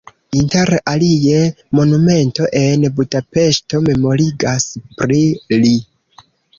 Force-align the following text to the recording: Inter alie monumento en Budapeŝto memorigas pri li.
Inter 0.37 0.69
alie 0.91 1.41
monumento 1.81 2.49
en 2.63 2.89
Budapeŝto 3.01 3.85
memorigas 3.91 4.69
pri 4.99 5.25
li. 5.63 5.79